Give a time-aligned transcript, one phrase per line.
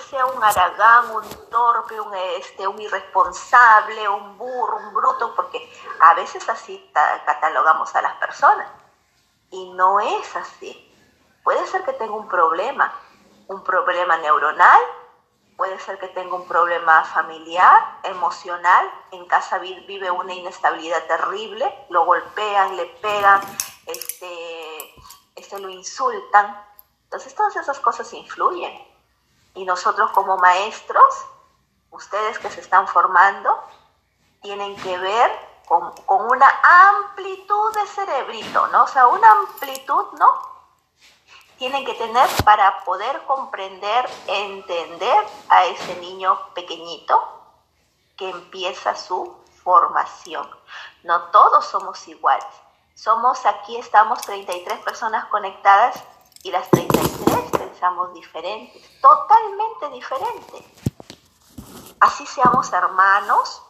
[0.00, 5.70] sea un aragán, un torpe, un, este, un irresponsable, un burro, un bruto, porque
[6.00, 6.90] a veces así
[7.24, 8.68] catalogamos a las personas.
[9.50, 10.90] Y no es así.
[11.42, 12.92] Puede ser que tenga un problema,
[13.48, 14.80] un problema neuronal,
[15.56, 22.04] puede ser que tenga un problema familiar, emocional, en casa vive una inestabilidad terrible, lo
[22.04, 23.40] golpean, le pegan,
[23.86, 24.94] este,
[25.36, 26.60] este, lo insultan.
[27.04, 28.93] Entonces todas esas cosas influyen.
[29.54, 31.14] Y nosotros como maestros,
[31.90, 33.56] ustedes que se están formando,
[34.42, 35.30] tienen que ver
[35.66, 36.48] con, con una
[36.90, 38.84] amplitud de cerebrito, ¿no?
[38.84, 40.54] O sea, una amplitud, ¿no?
[41.58, 47.22] tienen que tener para poder comprender, entender a ese niño pequeñito
[48.16, 50.48] que empieza su formación.
[51.04, 52.44] No todos somos iguales.
[52.94, 56.02] Somos aquí, estamos 33 personas conectadas
[56.42, 57.23] y las 33
[57.74, 60.64] pensamos diferentes, totalmente diferentes.
[61.98, 63.62] Así seamos hermanos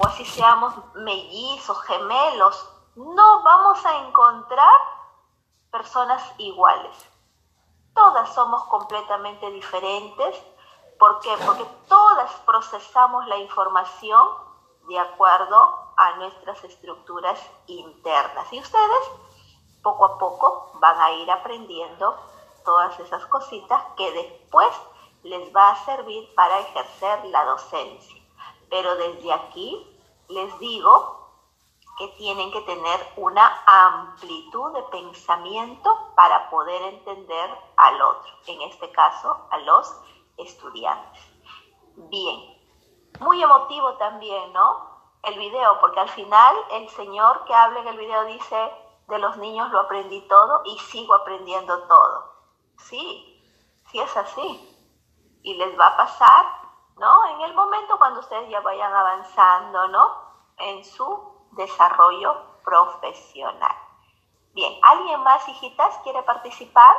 [0.00, 4.74] o así seamos mellizos, gemelos, no vamos a encontrar
[5.70, 6.96] personas iguales.
[7.94, 10.36] Todas somos completamente diferentes.
[10.98, 11.30] ¿Por qué?
[11.46, 14.26] Porque todas procesamos la información
[14.88, 17.38] de acuerdo a nuestras estructuras
[17.68, 18.52] internas.
[18.52, 19.10] Y ustedes
[19.82, 22.18] poco a poco van a ir aprendiendo
[22.64, 24.68] todas esas cositas que después
[25.22, 28.22] les va a servir para ejercer la docencia.
[28.70, 29.86] Pero desde aquí
[30.28, 31.20] les digo
[31.98, 38.90] que tienen que tener una amplitud de pensamiento para poder entender al otro, en este
[38.90, 39.94] caso a los
[40.38, 41.22] estudiantes.
[41.96, 42.58] Bien,
[43.20, 44.88] muy emotivo también, ¿no?
[45.22, 48.72] El video, porque al final el señor que habla en el video dice,
[49.08, 52.29] de los niños lo aprendí todo y sigo aprendiendo todo.
[52.90, 53.40] Sí,
[53.90, 54.66] sí es así.
[55.42, 56.46] Y les va a pasar,
[56.98, 57.26] ¿no?
[57.28, 60.10] En el momento cuando ustedes ya vayan avanzando, ¿no?
[60.58, 63.76] En su desarrollo profesional.
[64.52, 66.96] Bien, ¿alguien más, hijitas, quiere participar?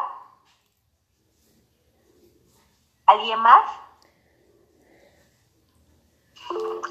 [3.05, 3.69] ¿Alguien más?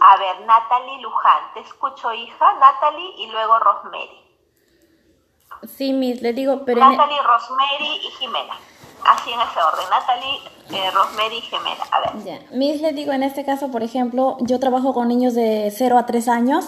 [0.02, 2.52] A ver, Natalie Luján, te escucho, hija.
[2.54, 4.26] Natalie y luego Rosemary.
[5.66, 6.80] Sí, Miss, le digo, pero...
[6.80, 8.56] Natalie, Rosemary y Jimena
[9.04, 9.84] así en ese orden.
[9.90, 10.38] Natalie,
[10.70, 11.84] eh, Rosemary y Gemela.
[11.90, 12.24] A ver.
[12.24, 12.56] Ya.
[12.56, 16.06] Miss, le digo, en este caso, por ejemplo, yo trabajo con niños de 0 a
[16.06, 16.66] 3 años.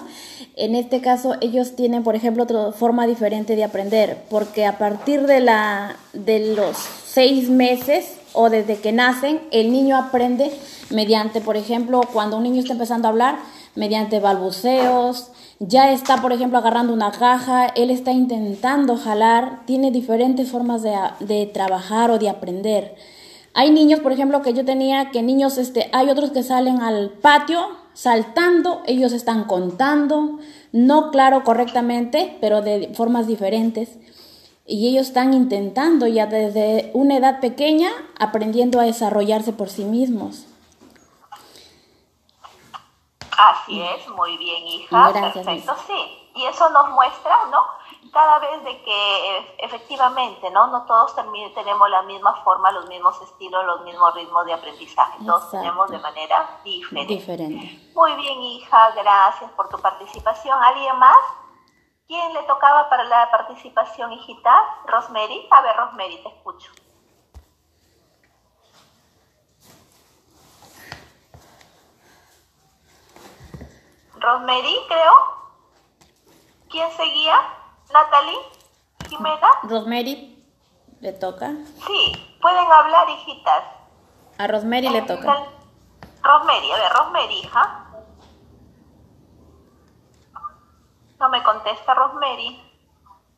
[0.56, 5.26] En este caso, ellos tienen, por ejemplo, otra forma diferente de aprender, porque a partir
[5.26, 10.52] de, la, de los 6 meses o desde que nacen, el niño aprende
[10.90, 13.38] mediante, por ejemplo, cuando un niño está empezando a hablar,
[13.74, 15.30] mediante balbuceos,
[15.68, 21.50] ya está, por ejemplo, agarrando una caja, él está intentando jalar, tiene diferentes formas de,
[21.52, 22.96] trabajar o de aprender.
[23.54, 27.10] Hay niños, por ejemplo, que yo tenía, que niños, este, hay otros que salen al
[27.10, 27.60] patio
[27.92, 30.38] saltando, ellos están contando,
[30.72, 33.98] no claro correctamente, pero de formas diferentes.
[34.66, 40.46] Y ellos están intentando ya desde una edad pequeña, aprendiendo a desarrollarse por sí mismos.
[43.42, 45.12] Así es, muy bien, hija.
[45.12, 46.30] Perfecto, sí.
[46.34, 47.64] Y eso nos muestra, ¿no?
[48.12, 50.68] Cada vez de que efectivamente, ¿no?
[50.68, 55.18] No todos tenemos la misma forma, los mismos estilos, los mismos ritmos de aprendizaje.
[55.26, 57.14] Todos tenemos de manera diferente.
[57.14, 57.90] diferente.
[57.94, 60.62] Muy bien, hija, gracias por tu participación.
[60.62, 61.18] ¿Alguien más?
[62.06, 64.52] ¿Quién le tocaba para la participación, hijita?
[64.86, 65.48] Rosemary.
[65.50, 66.70] A ver, Rosemary, te escucho.
[74.22, 75.12] Rosemary, creo.
[76.70, 77.34] ¿Quién seguía?
[77.92, 78.38] ¿Natalie?
[79.08, 79.50] ¿Jimena?
[79.64, 80.46] Rosemary,
[81.00, 81.50] ¿le toca?
[81.86, 83.64] Sí, pueden hablar, hijitas.
[84.38, 85.46] A Rosemary le toca.
[86.22, 87.86] Rosemary, a ver, Rosemary, hija.
[91.18, 92.68] No me contesta Rosemary.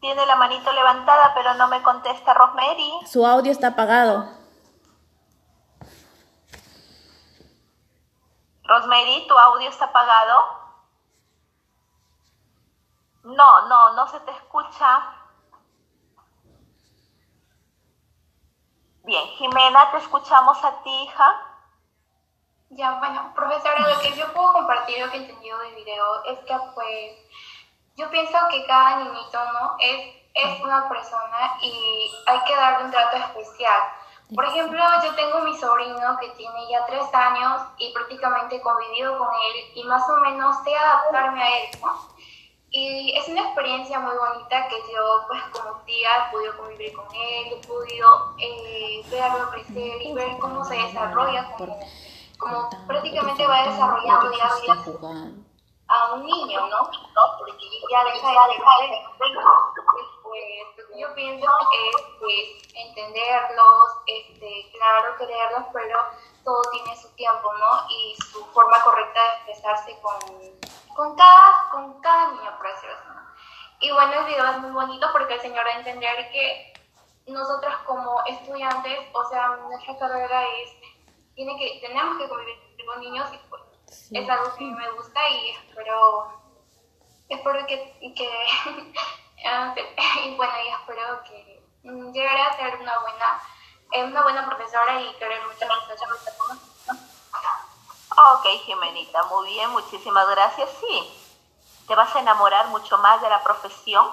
[0.00, 2.92] Tiene la manito levantada, pero no me contesta Rosemary.
[3.06, 4.28] Su audio está apagado.
[8.64, 10.63] Rosemary, ¿tu audio está apagado?
[13.24, 15.02] No, no, no se te escucha.
[19.02, 21.40] Bien, Jimena, te escuchamos a ti, hija.
[22.70, 26.38] Ya, bueno, profesora, lo que yo puedo compartir, lo que he entendido del video, es
[26.40, 27.16] que pues
[27.96, 29.76] yo pienso que cada niñito, ¿no?
[29.78, 33.80] Es, es una persona y hay que darle un trato especial.
[34.34, 39.16] Por ejemplo, yo tengo mi sobrino que tiene ya tres años y prácticamente he convivido
[39.16, 42.13] con él y más o menos sé adaptarme a él, ¿no?
[42.76, 47.06] Y es una experiencia muy bonita que yo, pues como tía, he podido convivir con
[47.14, 51.78] él, he podido eh, verlo crecer y ver cómo se desarrolla, como,
[52.36, 54.50] como prácticamente va desarrollando ya
[55.86, 56.90] a un niño, ¿no?
[57.38, 57.52] Porque
[57.92, 58.44] ya deja de
[59.16, 59.30] pues
[60.98, 65.98] yo pienso es pues, entenderlos, este, claro, quererlos, pero
[66.42, 67.88] todo tiene su tiempo, ¿no?
[67.88, 73.02] Y su forma correcta de expresarse con, con, cada, con cada niño, precioso.
[73.80, 76.72] Y bueno, el video es muy bonito porque el Señor va a entender que
[77.26, 80.70] nosotros como estudiantes, o sea, nuestra carrera es,
[81.34, 82.56] tiene que, tenemos que convivir
[82.86, 83.62] con niños y pues,
[84.10, 86.40] es algo que me gusta y espero,
[87.28, 88.30] espero que, que
[90.24, 91.62] y bueno, y espero que
[92.12, 93.42] llegaré a ser una buena,
[93.92, 96.73] eh, una buena profesora y querer mucho a mis
[98.16, 100.70] Ok, Jimenita, muy bien, muchísimas gracias.
[100.80, 101.10] Sí,
[101.88, 104.06] te vas a enamorar mucho más de la profesión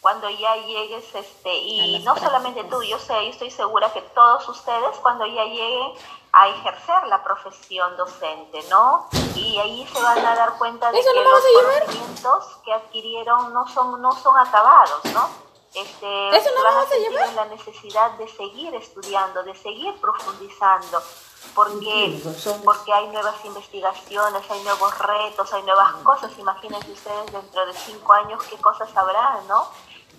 [0.00, 4.48] cuando ya llegues, este, y no solamente tú, yo sé, yo estoy segura que todos
[4.48, 5.92] ustedes cuando ya lleguen
[6.32, 9.08] a ejercer la profesión docente, ¿no?
[9.36, 14.02] Y ahí se van a dar cuenta de que los conocimientos que adquirieron no son,
[14.02, 15.28] no son acabados, ¿no?
[15.74, 21.00] Este, ¿Eso no van a, sentir la necesidad de seguir estudiando, de seguir profundizando,
[21.54, 22.22] porque,
[22.64, 26.30] porque hay nuevas investigaciones, hay nuevos retos, hay nuevas cosas.
[26.38, 29.66] Imagínense ustedes dentro de cinco años qué cosas habrán, ¿no?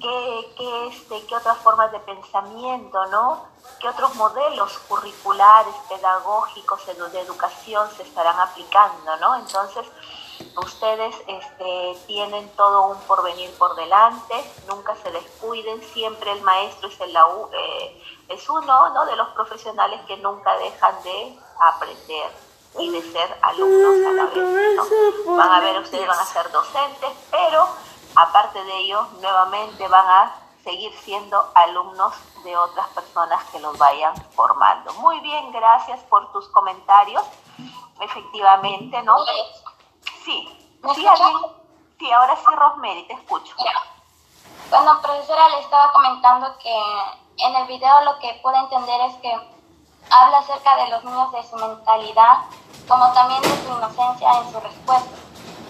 [0.03, 3.45] qué, qué, este, qué otras formas de pensamiento, ¿no?
[3.79, 9.35] ¿Qué otros modelos curriculares, pedagógicos, de educación se estarán aplicando, ¿no?
[9.37, 9.85] Entonces,
[10.57, 14.35] ustedes este, tienen todo un porvenir por delante,
[14.67, 19.05] nunca se descuiden, siempre el maestro es, el, eh, es uno ¿no?
[19.05, 22.31] de los profesionales que nunca dejan de aprender
[22.79, 25.25] y de ser alumnos a la vez.
[25.25, 25.35] ¿no?
[25.35, 27.67] Van a ver, ustedes van a ser docentes, pero
[28.15, 32.13] Aparte de ello, nuevamente van a seguir siendo alumnos
[32.43, 34.93] de otras personas que los vayan formando.
[34.95, 37.23] Muy bien, gracias por tus comentarios.
[37.99, 39.15] Efectivamente, ¿no?
[40.23, 40.47] Sí,
[40.95, 41.05] sí,
[41.99, 43.53] sí, ahora sí, Rosemary, te escucho.
[44.69, 46.75] Bueno, profesora, le estaba comentando que
[47.37, 49.33] en el video lo que pude entender es que
[50.09, 52.45] habla acerca de los niños de su mentalidad,
[52.87, 55.17] como también de su inocencia en su respuesta.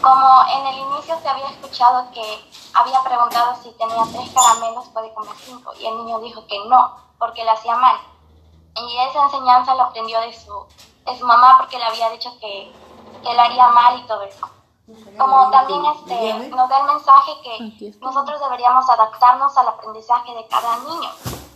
[0.01, 5.13] Como en el inicio se había escuchado que había preguntado si tenía tres caramelos, puede
[5.13, 7.97] comer cinco, y el niño dijo que no, porque le hacía mal.
[8.75, 10.67] Y esa enseñanza la aprendió de su,
[11.05, 12.71] de su mamá porque le había dicho que,
[13.21, 14.49] que le haría mal y todo eso.
[15.17, 20.77] Como también este, nos da el mensaje que nosotros deberíamos adaptarnos al aprendizaje de cada
[20.79, 21.09] niño,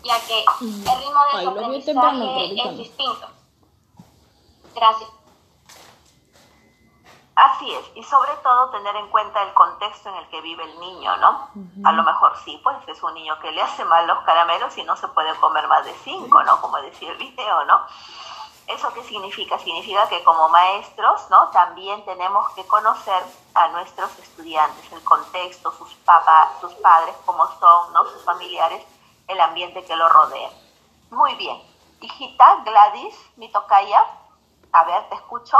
[0.03, 3.27] ya que el ritmo de su aprendizaje es distinto.
[4.73, 5.09] Gracias.
[7.35, 10.79] Así es, y sobre todo tener en cuenta el contexto en el que vive el
[10.79, 11.49] niño, ¿no?
[11.83, 14.83] A lo mejor sí, pues es un niño que le hace mal los caramelos y
[14.83, 16.59] no se puede comer más de cinco, ¿no?
[16.61, 17.81] Como decía el video, ¿no?
[18.67, 19.57] ¿Eso qué significa?
[19.59, 21.49] Significa que como maestros, ¿no?
[21.51, 23.23] También tenemos que conocer
[23.53, 28.05] a nuestros estudiantes, el contexto, sus papás, sus padres, cómo son, ¿no?
[28.05, 28.83] Sus familiares,
[29.27, 30.49] el ambiente que lo rodea.
[31.11, 31.61] Muy bien.
[32.01, 34.03] Hijita, Gladys, mi tocaya,
[34.73, 35.57] a ver, te escucho.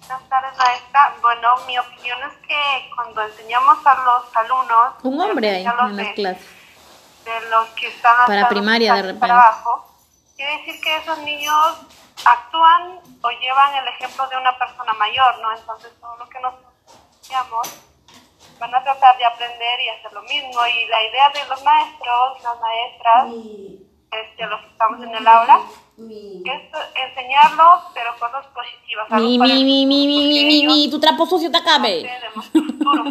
[0.00, 1.14] Buenas tardes, maestra.
[1.22, 4.94] Bueno, mi opinión es que cuando enseñamos a los alumnos...
[5.02, 6.46] Un hombre ahí en las clases.
[7.24, 9.20] De los que están para primaria de repente.
[9.20, 9.93] Para abajo,
[10.36, 11.78] quiere decir que esos niños
[12.24, 15.56] actúan o llevan el ejemplo de una persona mayor, ¿no?
[15.56, 16.54] Entonces todo lo que nos
[17.20, 17.68] enseñamos
[18.58, 20.66] van a tratar de aprender y hacer lo mismo.
[20.66, 23.26] Y la idea de los maestros, las maestras,
[24.10, 25.60] este, los que estamos en el aula,
[25.96, 26.62] es
[26.94, 29.10] enseñarlos, pero cosas positivas.
[29.10, 32.10] Mi, mi, mi, mi, mi, mi, mi, tu trapo sucio te acabe.
[32.32, 33.04] futuro,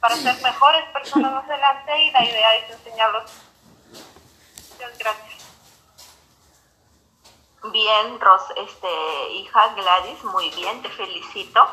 [0.00, 3.32] para ser mejores personas más adelante y la idea es enseñarlos.
[4.72, 5.33] Muchas gracias.
[7.72, 11.66] Bien, Ros, este, hija Gladys, muy bien, te felicito.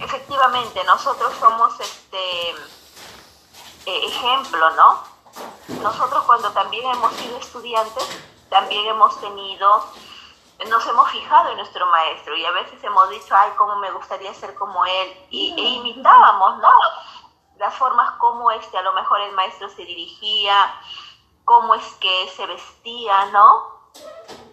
[0.00, 2.50] Efectivamente, nosotros somos este
[3.84, 5.04] eh, ejemplo, ¿no?
[5.82, 8.08] Nosotros cuando también hemos sido estudiantes,
[8.48, 9.84] también hemos tenido,
[10.66, 14.32] nos hemos fijado en nuestro maestro y a veces hemos dicho, ay, cómo me gustaría
[14.32, 16.70] ser como él, y, e imitábamos, ¿no?
[17.58, 20.74] Las formas como este, a lo mejor el maestro se dirigía,
[21.44, 23.78] cómo es que se vestía, ¿no?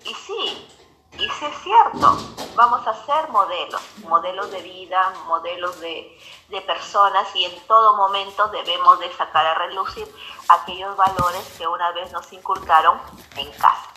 [0.07, 0.67] Y sí,
[1.13, 2.17] y sí es cierto,
[2.55, 6.17] vamos a ser modelos, modelos de vida, modelos de,
[6.49, 10.07] de personas y en todo momento debemos de sacar a relucir
[10.47, 12.99] aquellos valores que una vez nos inculcaron
[13.35, 13.87] en casa.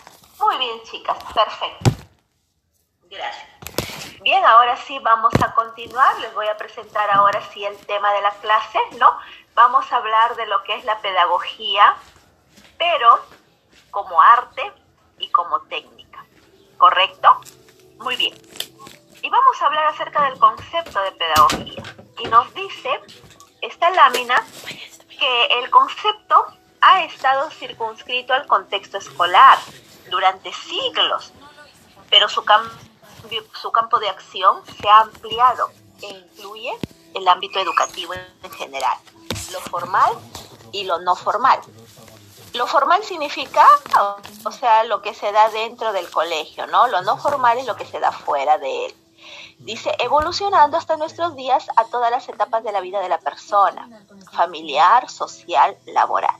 [0.40, 1.90] Muy bien, chicas, perfecto.
[3.02, 3.50] Gracias.
[4.22, 6.18] Bien, ahora sí vamos a continuar.
[6.20, 9.16] Les voy a presentar ahora sí el tema de la clase, ¿no?
[9.54, 11.96] Vamos a hablar de lo que es la pedagogía,
[12.78, 13.20] pero
[13.90, 14.72] como arte
[15.18, 15.99] y como técnica.
[16.80, 17.28] ¿Correcto?
[17.98, 18.34] Muy bien.
[19.20, 21.82] Y vamos a hablar acerca del concepto de pedagogía.
[22.18, 22.88] Y nos dice
[23.60, 24.42] esta lámina
[25.06, 26.46] que el concepto
[26.80, 29.58] ha estado circunscrito al contexto escolar
[30.08, 31.34] durante siglos,
[32.08, 35.68] pero su, campo de acción se ha ampliado
[36.00, 36.72] e incluye
[37.14, 38.96] el ámbito educativo en general,
[39.52, 40.14] lo formal
[40.72, 41.60] y lo no formal.
[42.54, 43.64] Lo formal significa,
[44.44, 46.88] o sea, lo que se da dentro del colegio, ¿no?
[46.88, 48.94] Lo no formal es lo que se da fuera de él.
[49.58, 53.88] Dice, evolucionando hasta nuestros días a todas las etapas de la vida de la persona,
[54.32, 56.34] familiar, social, laboral.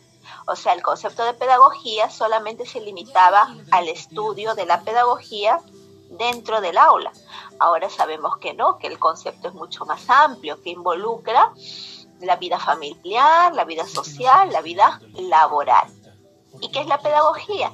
[0.46, 5.60] O sea, el concepto de pedagogía solamente se limitaba al estudio de la pedagogía
[6.10, 7.12] dentro del aula.
[7.58, 11.52] Ahora sabemos que no, que el concepto es mucho más amplio, que involucra
[12.20, 16.00] la vida familiar, la vida social, la vida laboral.
[16.60, 17.72] ¿Y qué es la pedagogía?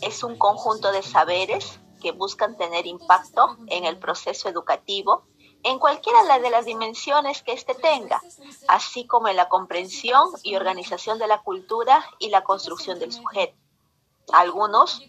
[0.00, 5.24] Es un conjunto de saberes que buscan tener impacto en el proceso educativo
[5.62, 8.22] en cualquiera de las dimensiones que éste tenga,
[8.68, 13.54] así como en la comprensión y organización de la cultura y la construcción del sujeto.
[14.32, 15.02] Algunos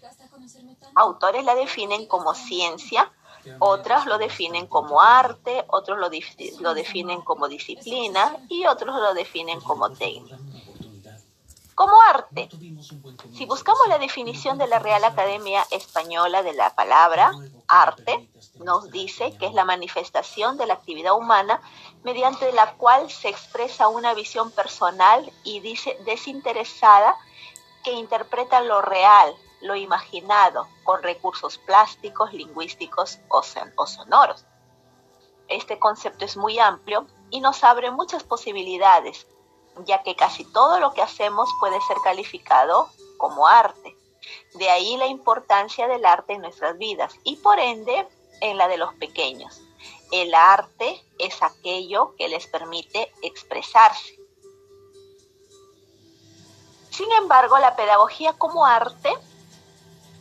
[0.94, 3.10] autores la definen como ciencia,
[3.60, 6.10] otros lo definen como arte, otros lo,
[6.60, 10.38] lo definen como disciplina y otros lo definen como técnica
[11.82, 12.48] como arte.
[13.34, 17.32] Si buscamos la definición de la Real Academia Española de la palabra
[17.66, 21.60] arte, nos dice que es la manifestación de la actividad humana
[22.04, 25.58] mediante la cual se expresa una visión personal y
[26.04, 27.16] desinteresada
[27.82, 33.42] que interpreta lo real, lo imaginado, con recursos plásticos, lingüísticos o,
[33.74, 34.44] o sonoros.
[35.48, 39.26] Este concepto es muy amplio y nos abre muchas posibilidades
[39.84, 43.96] ya que casi todo lo que hacemos puede ser calificado como arte.
[44.54, 48.06] De ahí la importancia del arte en nuestras vidas y por ende
[48.40, 49.60] en la de los pequeños.
[50.10, 54.18] El arte es aquello que les permite expresarse.
[56.90, 59.10] Sin embargo, la pedagogía como arte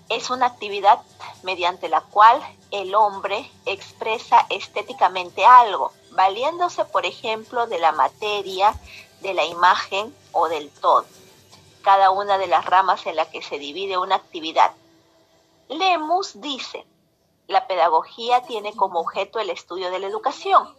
[0.08, 1.02] es una actividad
[1.44, 2.42] mediante la cual
[2.72, 8.74] el hombre expresa estéticamente algo, valiéndose, por ejemplo, de la materia,
[9.22, 11.06] de la imagen o del todo,
[11.82, 14.72] cada una de las ramas en la que se divide una actividad.
[15.70, 16.86] Lemus dice,
[17.48, 20.74] la pedagogía tiene como objeto el estudio de la educación.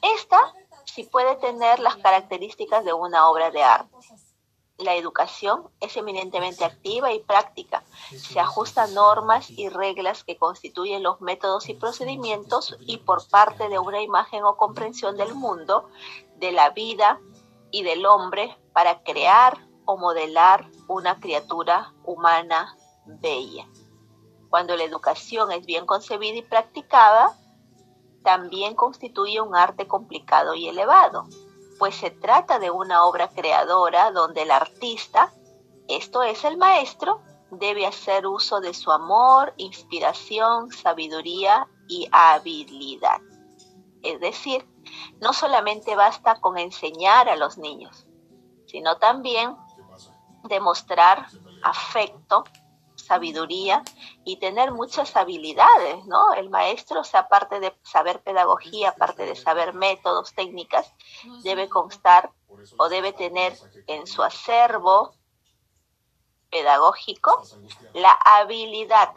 [0.00, 0.38] Esta
[0.84, 3.90] sí puede tener las características de una obra de arte.
[4.78, 7.84] La educación es eminentemente activa y práctica.
[8.16, 13.78] Se ajustan normas y reglas que constituyen los métodos y procedimientos y por parte de
[13.78, 15.88] una imagen o comprensión del mundo,
[16.36, 17.20] de la vida,
[17.72, 22.76] y del hombre para crear o modelar una criatura humana
[23.06, 23.66] bella.
[24.48, 27.36] Cuando la educación es bien concebida y practicada,
[28.22, 31.26] también constituye un arte complicado y elevado,
[31.78, 35.32] pues se trata de una obra creadora donde el artista,
[35.88, 43.20] esto es el maestro, debe hacer uso de su amor, inspiración, sabiduría y habilidad.
[44.02, 44.66] Es decir,
[45.20, 48.06] no solamente basta con enseñar a los niños,
[48.66, 49.56] sino también
[50.44, 51.26] demostrar
[51.62, 52.44] afecto,
[52.96, 53.82] sabiduría
[54.24, 56.32] y tener muchas habilidades, ¿no?
[56.34, 60.92] El maestro, o sea, aparte de saber pedagogía, aparte de saber métodos, técnicas,
[61.42, 62.32] debe constar
[62.78, 63.56] o debe tener
[63.86, 65.14] en su acervo
[66.50, 67.42] pedagógico
[67.94, 69.14] la habilidad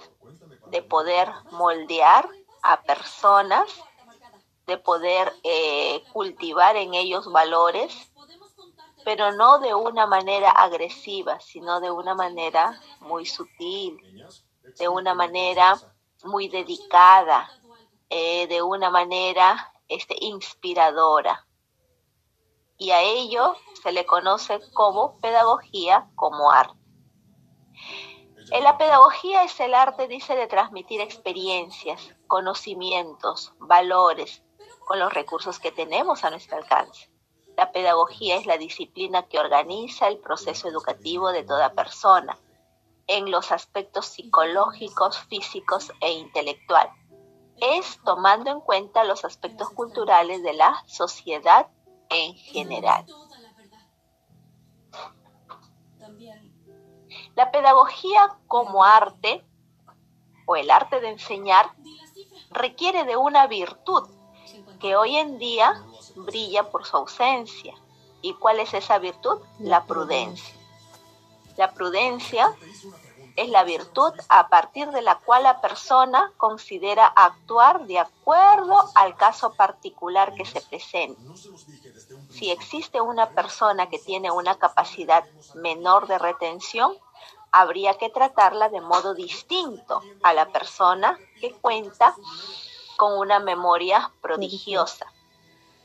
[0.67, 2.27] de poder moldear
[2.63, 3.69] a personas
[4.67, 8.11] de poder eh, cultivar en ellos valores,
[9.03, 13.99] pero no de una manera agresiva, sino de una manera muy sutil,
[14.79, 15.79] de una manera
[16.23, 17.49] muy dedicada,
[18.09, 21.45] eh, de una manera este, inspiradora.
[22.77, 26.85] Y a ello se le conoce como pedagogía, como arte.
[28.51, 34.43] En la pedagogía es el arte, dice, de transmitir experiencias, conocimientos, valores,
[34.85, 37.09] con los recursos que tenemos a nuestro alcance.
[37.57, 42.37] La pedagogía es la disciplina que organiza el proceso educativo de toda persona
[43.07, 46.89] en los aspectos psicológicos, físicos e intelectual.
[47.57, 51.67] Es tomando en cuenta los aspectos culturales de la sociedad
[52.09, 53.05] en general.
[57.35, 59.45] La pedagogía como arte
[60.45, 61.71] o el arte de enseñar
[62.49, 64.14] requiere de una virtud
[64.85, 67.73] que hoy en día brilla por su ausencia.
[68.21, 69.39] ¿Y cuál es esa virtud?
[69.57, 70.53] La prudencia.
[71.57, 72.55] La prudencia
[73.35, 79.15] es la virtud a partir de la cual la persona considera actuar de acuerdo al
[79.15, 81.19] caso particular que se presenta.
[82.29, 85.23] Si existe una persona que tiene una capacidad
[85.55, 86.95] menor de retención,
[87.51, 92.13] habría que tratarla de modo distinto a la persona que cuenta
[92.97, 95.05] con una memoria prodigiosa.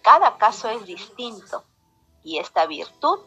[0.02, 1.64] Cada caso es distinto
[2.22, 3.20] y esta virtud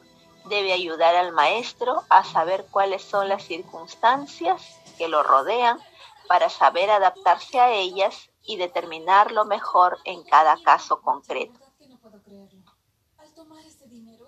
[0.46, 5.80] debe ayudar al maestro a saber cuáles son las circunstancias que lo rodean
[6.28, 11.60] para saber adaptarse a ellas y determinar lo mejor en cada caso concreto.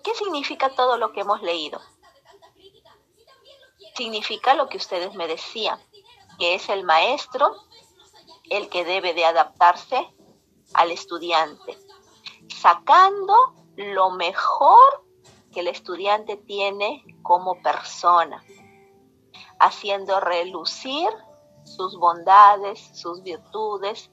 [0.02, 1.80] ¿Qué significa todo lo que hemos leído?
[3.96, 5.80] Significa lo que ustedes me decían,
[6.38, 7.56] que es el maestro
[8.50, 10.12] el que debe de adaptarse
[10.74, 11.78] al estudiante,
[12.54, 13.34] sacando
[13.76, 15.04] lo mejor
[15.52, 18.42] que el estudiante tiene como persona,
[19.58, 21.08] haciendo relucir
[21.64, 24.10] sus bondades, sus virtudes,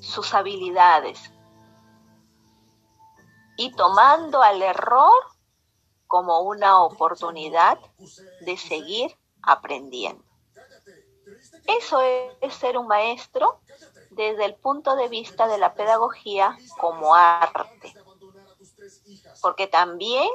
[0.00, 1.32] sus habilidades
[3.56, 5.12] y tomando al error
[6.06, 7.78] como una oportunidad
[8.40, 10.23] de seguir aprendiendo.
[11.66, 12.00] Eso
[12.40, 13.60] es ser un maestro
[14.10, 17.94] desde el punto de vista de la pedagogía como arte.
[19.40, 20.28] Porque también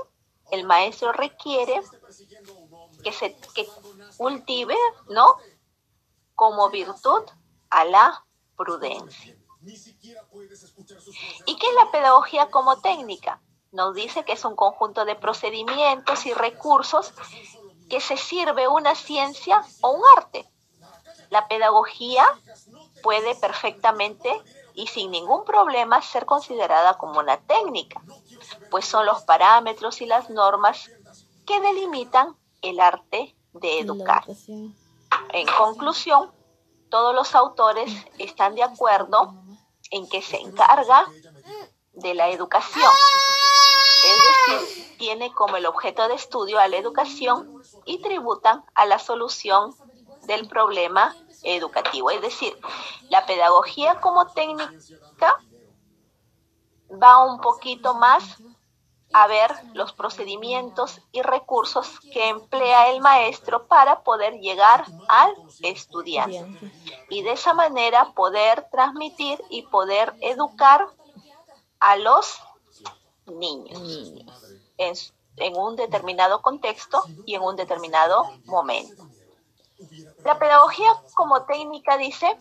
[0.51, 1.81] el maestro requiere
[3.03, 3.37] que se
[4.17, 4.75] cultive,
[5.09, 5.37] ¿no?
[6.35, 7.23] Como virtud
[7.69, 9.35] a la prudencia.
[11.45, 13.41] ¿Y qué es la pedagogía como técnica?
[13.71, 17.13] Nos dice que es un conjunto de procedimientos y recursos
[17.89, 20.49] que se sirve una ciencia o un arte.
[21.29, 22.25] La pedagogía
[23.03, 24.29] puede perfectamente
[24.73, 28.01] y sin ningún problema ser considerada como una técnica,
[28.71, 30.89] pues son los parámetros y las normas
[31.45, 34.23] que delimitan el arte de educar.
[35.29, 36.31] En conclusión,
[36.89, 39.33] todos los autores están de acuerdo
[39.91, 41.07] en que se encarga
[41.93, 42.91] de la educación,
[44.03, 48.99] es decir, tiene como el objeto de estudio a la educación y tributan a la
[48.99, 49.75] solución
[50.29, 52.11] del problema educativo.
[52.11, 52.55] Es decir,
[53.09, 55.35] la pedagogía como técnica
[56.91, 58.37] va un poquito más
[59.11, 66.71] a ver los procedimientos y recursos que emplea el maestro para poder llegar al estudiante
[67.09, 70.87] y de esa manera poder transmitir y poder educar
[71.79, 72.39] a los
[73.25, 73.81] niños
[74.77, 74.93] en,
[75.37, 79.08] en un determinado contexto y en un determinado momento.
[80.23, 82.37] La pedagogía como técnica dice,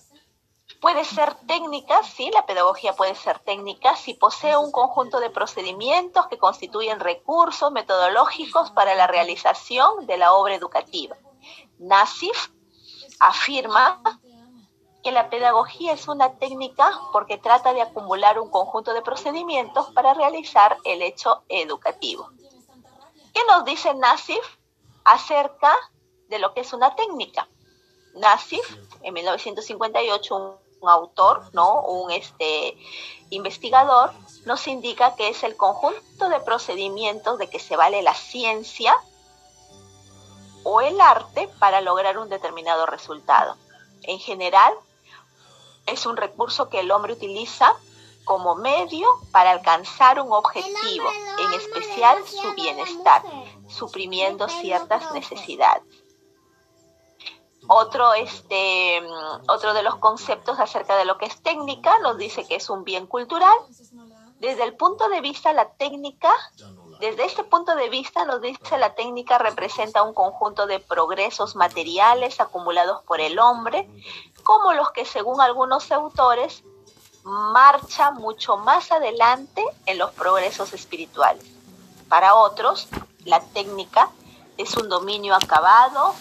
[0.80, 6.26] puede ser técnica, sí, la pedagogía puede ser técnica si posee un conjunto de procedimientos
[6.26, 11.16] que constituyen recursos metodológicos para la realización de la obra educativa.
[11.78, 12.50] Nassif
[13.20, 14.00] afirma
[15.02, 20.14] que la pedagogía es una técnica porque trata de acumular un conjunto de procedimientos para
[20.14, 22.28] realizar el hecho educativo.
[23.32, 24.44] ¿Qué nos dice Nassif
[25.04, 25.72] acerca
[26.28, 27.48] de lo que es una técnica?
[28.18, 28.64] Nassif,
[29.02, 30.36] en 1958,
[30.80, 31.82] un, autor, ¿no?
[31.82, 32.76] un este,
[33.30, 34.12] investigador,
[34.46, 38.96] nos indica que es el conjunto de procedimientos de que se vale la ciencia
[40.62, 43.56] o el arte para lograr un determinado resultado.
[44.02, 44.72] En general,
[45.86, 47.74] es un recurso que el hombre utiliza
[48.24, 53.22] como medio para alcanzar un objetivo, en especial su bienestar,
[53.68, 55.82] suprimiendo ciertas necesidades.
[57.68, 59.02] Otro, este,
[59.46, 62.82] otro de los conceptos acerca de lo que es técnica nos dice que es un
[62.82, 63.56] bien cultural.
[64.40, 66.32] Desde el punto de vista la técnica,
[66.98, 72.40] desde este punto de vista nos dice la técnica representa un conjunto de progresos materiales
[72.40, 73.86] acumulados por el hombre,
[74.44, 76.64] como los que según algunos autores
[77.24, 81.44] marcha mucho más adelante en los progresos espirituales.
[82.08, 82.88] Para otros,
[83.24, 84.10] la técnica
[84.56, 86.14] es un dominio acabado,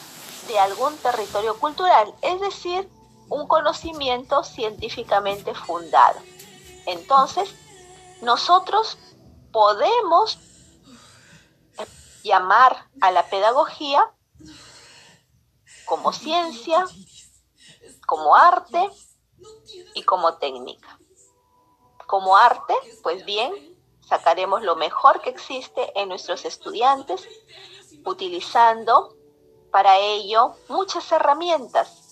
[0.47, 2.89] de algún territorio cultural, es decir,
[3.29, 6.19] un conocimiento científicamente fundado.
[6.85, 7.53] Entonces,
[8.21, 8.97] nosotros
[9.51, 10.37] podemos
[12.23, 14.11] llamar a la pedagogía
[15.85, 16.85] como ciencia,
[18.05, 18.89] como arte
[19.93, 20.99] y como técnica.
[22.05, 23.51] Como arte, pues bien,
[24.01, 27.27] sacaremos lo mejor que existe en nuestros estudiantes
[28.05, 29.16] utilizando
[29.71, 32.03] para ello muchas herramientas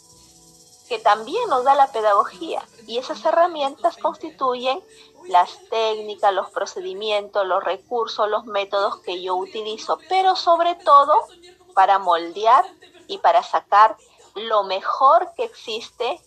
[0.87, 2.63] que también nos da la pedagogía.
[2.87, 4.81] Y esas herramientas constituyen
[5.27, 11.13] las técnicas, los procedimientos, los recursos, los métodos que yo utilizo, pero sobre todo
[11.73, 12.65] para moldear
[13.07, 13.97] y para sacar
[14.35, 16.21] lo mejor que existe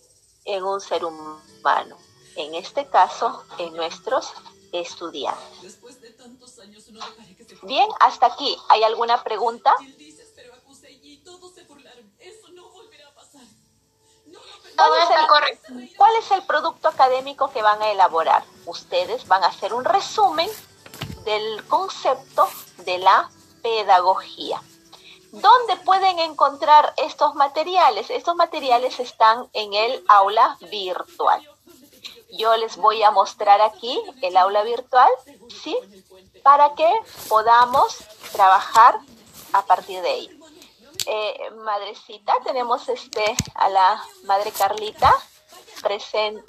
[0.45, 1.97] en un ser humano,
[2.35, 4.33] en este caso en nuestros
[4.71, 5.79] estudiantes.
[7.63, 8.57] Bien, hasta aquí.
[8.69, 9.73] ¿Hay alguna pregunta?
[15.97, 18.43] ¿Cuál es, el, producto académico que van a elaborar?
[18.65, 20.49] Ustedes van a hacer un resumen
[21.25, 23.29] del concepto de la
[23.61, 24.61] pedagogía.
[25.31, 28.09] ¿Dónde pueden encontrar estos materiales?
[28.09, 31.47] Estos materiales están en el aula virtual.
[32.31, 35.09] Yo les voy a mostrar aquí el aula virtual,
[35.63, 35.77] ¿sí?
[36.43, 36.89] Para que
[37.27, 37.97] podamos
[38.31, 38.99] trabajar
[39.53, 40.38] a partir de ahí
[41.05, 45.13] eh, madrecita, tenemos este a la madre Carlita
[45.81, 46.43] presente.